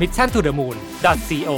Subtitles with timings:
[0.00, 1.50] mission to the moon co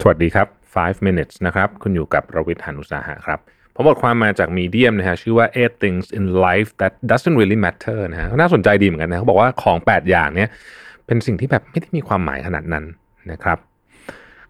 [0.00, 3.38] สวัสดีครับ 5 minutes นะครับ คุณอยู่กับรวิทย์หันุสาหะครับ
[3.74, 10.50] ผมบทความมาจากมีเดียมนะฮะ ชื่อว่า eight things in life that doesn't really matter นะฮะ น่าสนใจดีเหมือนกันนะ เขาบอกว่าของ 8 อย่างเนี้ย
[11.06, 12.84] เป็นสิ่งที่แบบไม่ได้มีความหมายขนาดนั้น
[13.32, 13.58] นะครับ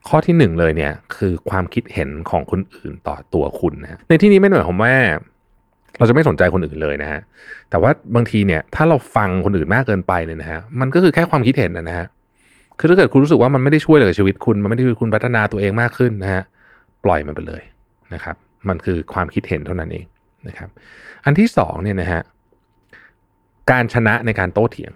[0.09, 4.95] ข้อที่หนึ่งเลยเนี่ยคือความคิดเห็นของคนอื่นต่อตัวคุณนะ ในที่นี้ไม่ได้หมายความว่า
[6.01, 7.21] เราจะไม่สนใจคนอื่นเลยนะฮะ
[7.71, 12.07] แต่ว่าบางทีเนี่ยถ้าเราฟังคนอื่นมากเกินไปเนี่ยนะฮะมันก็คือแค่ความคิดเห็นนะฮะ
[12.79, 16.43] คือถ้าเกิดคุณรู้สึกว่ามันไม่ได้ช่วยเหลือชีวิตคุณ มันไม่ได้ช่วยคุณพัฒนาตัวเองมากขึ้นนะฮะ
[17.05, 17.63] ปล่อยมันไปเลย
[18.15, 18.37] นะครับ
[18.69, 20.07] มันคือความคิดเห็นเท่านั้นเอง
[20.49, 20.69] นะครับ
[21.25, 22.23] อันที่สองเนี่ยนะฮะ
[23.71, 24.93] การชนะในการโต้เถียง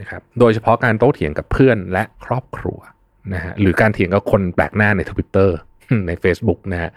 [0.00, 2.78] นะครับ โดยเฉพาะการโต้เถียงกับเพื่อนและครอบครัว
[3.34, 5.56] นะฮะหรือการเถียงกับคนแปลกหน้าในทวิตเตอร์
[6.06, 6.90] ใน Facebook นะฮะ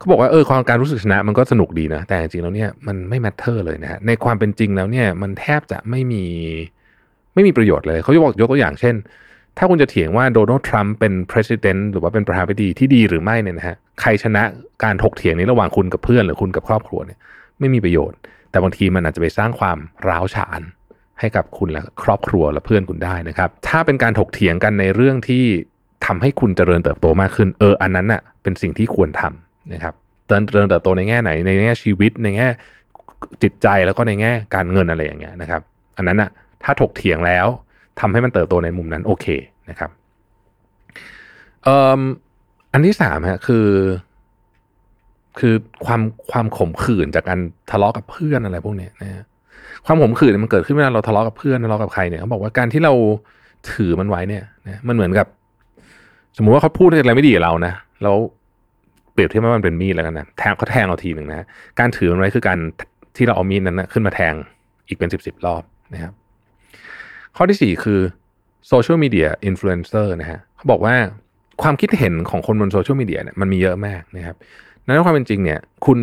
[0.00, 6.24] เขาบอกว่าเออความการรู้สึกชนะมันก็สนุกดีนะ แต่จริงๆแล้วเนี่ยมันไม่แมทเทอร์เลยนะฮะในความเป็นจริงแล้วเนี่ยมันแทบจะไม่มี
[7.34, 8.94] ไม่มีประโยชน์เลย เขาจะบอกยกตัวอย่างเช่น
[9.58, 14.42] ถ้าคุณจะเถียงว่าโดนัลด์ทรัมป์เป็น president หรือว่าเป็นประธานาธิบดีที่ดีหรือไม่เนี่ยนะฮะใครชนะ
[14.84, 17.18] การถกเถียงนี้ระหว่างคุณกับเพื่อนหรือคุณกับครอบครัวเนี่ย
[17.58, 18.18] ไม่มีประโยชน์
[18.50, 19.78] แต่บางทีมันอาจจะไปสร้างความ
[20.08, 20.60] ร้าวฉาน
[21.20, 25.44] ให้กับคุณและครอบครัวและเพื่อนคุณได้นะครับ ถ้าเป็นการถกเถียงกันในเรื่องที่
[26.06, 29.94] ทำให้คุณเจริญเติบโตมากขึ้น เอออันนั้นน่ะเป็นสิ่งที่ควรทำ นะครับ
[30.26, 32.48] เจริญเติบโตในแง่ไหนในแง่ชีวิตในแง่
[33.42, 35.62] จิตใจแล้วก็ในแง่การเงินอะไรอย่างเงี้ยนะครับ
[35.96, 36.30] อันนั้นน่ะ
[36.64, 37.46] ถ้าถกเถียงแล้ว
[38.00, 39.26] ทำให้มันเติบโตในมุมนั้นโอเค
[39.70, 39.90] นะครับ
[41.64, 42.00] เอ่อ
[42.72, 43.68] อันที่สามฮะคือ
[45.38, 45.54] คือ
[45.86, 46.00] ความ
[46.32, 49.24] ความขมขื่นจากการทะเลาะกับเพื่อนอะไรพวกเนี้ยนะ
[49.86, 52.92] ความขมขื่นมันเกิดขึ้นเวลาเราทะเลาะกับเพื่อนทะเลาะกับใครเนี่ยเขาบอกว่าการที่เรา
[53.72, 55.26] ถือมันไว้เนี่ยนะมันเหมือนกับ
[56.36, 58.16] สมมุติว่าเขาพูดอะไรไม่ดีกับเรานะแล้ว
[59.20, 61.46] เปรียบเทียบว่ามันเป็นมีดแล้วกันนะแทงเขาแทงเราทีหนึ่งนะ
[61.78, 62.58] การถือมันไว้คือการ
[63.16, 64.34] ที่เราเอามีดนั้นนะขึ้นมาแทง
[64.88, 65.62] อีกเป็นสิบสิบรอบ
[65.94, 66.12] นะครับ
[67.36, 68.00] ข้อที่สี่คือ
[68.68, 70.94] โซเชียลมีเดียอินฟลูเอนเซอร์นะฮะเขาบอกว่า
[71.62, 74.36] ความคิดเห็นของคนบนโซเชียลมีเดียเนี่ยมันมีเยอะมากนะครับ
[74.84, 75.98] ในความเป็นจริงเนี่ย คุณ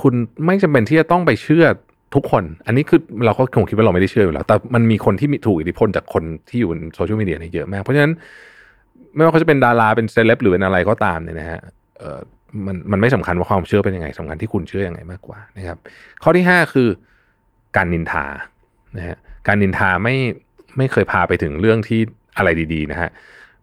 [0.00, 0.14] คุณ
[0.46, 1.64] ไม่จำเป็นที่จะต้องไปเชื่อ
[2.14, 8.12] ทุกคน อันนี้คือเราก็คงคิดว่าเราไม่ได้เชื่ออยู่แล้ว แต่มันมีคนที่มีถูกอิทธิพลจากคนที่อยู่บนโซเชียลมีเดียเนี่ยเยอะมาก เพราะฉะนั้น
[9.14, 11.60] ไม่ว่าเขาจะเป็นดาราเป็นเซเลบหรือเป็นอะไรก็ตามเนี่ยนะฮะ
[12.66, 15.78] มันมันไม่สำคัญว่าความเชื่อเป็นยังไงสำคัญที่คุณเชื่ออยังไงมากกว่านะครับ
[16.22, 16.88] ข้อที่ห้าคือ
[17.76, 18.26] การนินทา
[18.96, 20.16] นะฮะการนินทาไม่
[20.76, 22.00] ไม่เคยพาไปถึงเรื่องที่
[22.36, 23.10] อะไรดีๆนะฮะ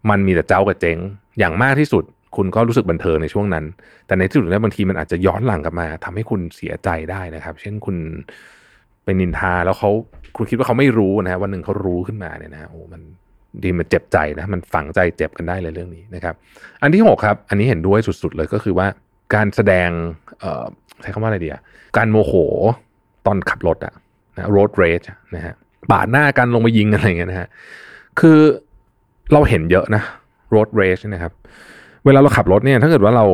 [0.10, 0.98] มันมีแต่เจ้ากับเจ๊ง
[1.40, 2.04] อย่างมากที่สุด
[2.36, 3.66] คุณก็รู้สึกบันเทิงในช่วงนั้น
[4.08, 7.98] แต่ในที่สุดแล้วบางทีมันอาจจะย้อนหลังกลับมาทำให้คุณเสียใจได้นะครับ เช่นคุณ
[9.04, 9.92] เป็นนินทาแล้วเขา
[10.38, 13.02] คุณคิดว่าเขาไม่รู้นะฮะวันหนึ่งเขารู้ขึ้นมาเนี่ยนะโอ้มัน
[13.64, 16.36] ดีมันเจ็บใจนะมันฝังใจเจ็บกันได้เลยเรื่องนี้นะครับ
[16.82, 18.88] อันที่หกครับ อันนี้เห็นด้วยสุดๆเลยก็คือว่า
[19.36, 19.90] การแสดง
[20.40, 20.66] เอ่อ
[21.02, 21.62] ใช้คำว่าอะไรดีอะ
[21.98, 22.34] การโมโห
[23.26, 23.94] ตอนขับรถอะ
[24.36, 25.54] นะ road rage นะฮะ
[25.92, 27.48] ปาดหน้ากันลงมายิงอะไรเงี้ยนะฮะ
[28.20, 28.40] คือ
[29.34, 30.04] เราเห็นเยอะนะ
[30.54, 31.34] road rage นะครับ
[32.06, 33.26] เวลาเราขับรถเนี่ยถ้าเกิดว่าเรา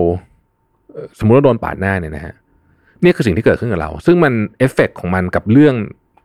[1.19, 2.33] สมมุติเราโดนปาดหน้าเนี่ยนะฮะ
[3.03, 5.75] นี่คือสิ่งที่เกิดขึ้นกับเรา ซึ่งมันเอฟเฟกของมันกับเรื่อง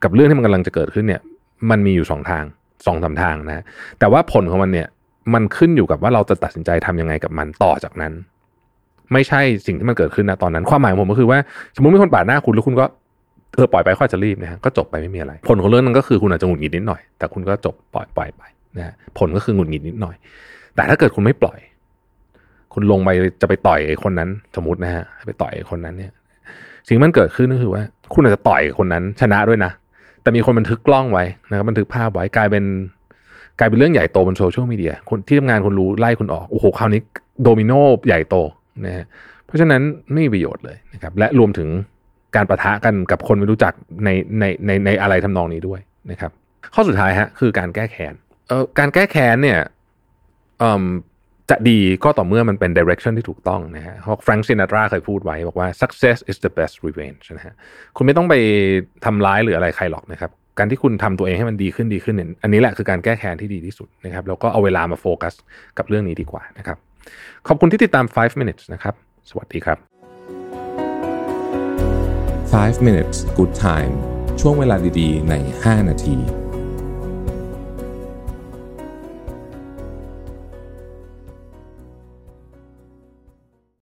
[0.05, 1.23] กับเรื่องที่มันกำลังจะเกิดขึ้นเนี่ย
[1.71, 2.45] มันมีอยู่สองทาง
[2.87, 3.65] สองสาทางนะ
[3.99, 4.89] แต่ว่าผลของมันเนี่ย
[5.35, 8.13] มันขึ้นอยู่กับว่าเราจะตัดสินใจทำยังไงกับมันต่อจากนั้น
[9.13, 11.39] ไม่ใช่สิ่งที่มันเกิดขึ้นนะตอนนั้น ความหมายของผมก็คือว่า
[11.77, 12.85] สมมติมีคนปาดหน้าคุณแล้วคุณก็
[13.55, 18.43] เออปล่อยไปค่อยจะรีบนะฮะก็จบไปไม่มีอะไร ผลของเรื่องนั้นก็คือคุณอาจจะหงุดหงิดนิดหน่อย แต่คุณก็จบปล่อยปล่อยไป
[18.77, 20.17] นะฮะผลก็คือหงุดหงิดนิดหน่อย
[20.75, 21.59] แต่ถ้าเกิดคุณไม่ปล่อย
[22.75, 23.11] คุณลงไป
[23.41, 26.13] จะไปต่อยไอ้คนนั้น สมมตินะฮะไปต่อยไอ้คนนั้นเนี่ย
[26.87, 27.83] สิ่งมันเกิดขึ้นก็คือว่า
[28.15, 29.73] คุณอาจจะต่อยคนนั้นชนะด้วยนะ
[30.25, 32.65] แต่มีคนบันทึกกล้องไว้นะครับบันทึกภาพไว้กลายเป็น
[33.59, 37.01] กลายเป็นเรื่องใหญ่โตบนโซเชียลมีเดียคนที่ทำงานคุณรู้ไล่คุณออกโอ้โหคราวนี้
[37.43, 37.73] โดมิโน
[38.07, 38.37] ใหญ่โต
[38.87, 39.05] นะฮะ
[39.47, 39.83] เพราะฉะนั้น
[40.13, 41.69] ไม่มีประโยชน์เลยนะครับและรวมถึง
[42.37, 43.73] การประทะกันกับคนไม่รู้จัก
[44.05, 45.81] ในในในในอะไรทำนองนี้ด้วย
[46.11, 46.31] นะครับ
[46.75, 48.15] ข้อสุดท้ายฮะคือการแก้แค้น
[48.49, 49.61] เอ่อการแก้แค้นเนี่ย
[51.51, 57.55] จะดีก็ต่อเมื่อมันเป็น direction ที่ถูกต้องนะฮะแฟรงค์ซินาตราเคยพูดไว้บอกว่า success is the best revenge นะฮะ
[57.97, 58.35] คุณไม่ต้องไป
[59.05, 65.35] ทำร้ายหรืออะไรใครหรอกนะครับ การที่คุณทำตัวเองให้มันดีขึ้นดีขึ้นเนี่ยอันนี้แหละคือการแก้แค้นที่ดีที่สุดนะครับแล้วก็เอาเวลามาโฟกัส
[65.79, 66.79] กับเรื่องนี้ดีกว่านะครับ
[67.49, 68.95] ขอบคุณที่ติดตาม 5 minutes นะครับ
[69.31, 69.79] สวัสดีครับ
[72.55, 73.93] 5 minutes good time
[74.41, 76.44] ช่วงเวลาดีๆ ใน 5 นาที